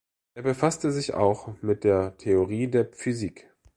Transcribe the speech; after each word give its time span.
Er 0.33 0.41
befasste 0.41 0.91
sich 0.91 1.13
auch 1.13 1.61
mit 1.61 1.83
der 1.83 2.17
Theorie 2.17 2.67
der 2.67 2.91
Physik. 2.91 3.51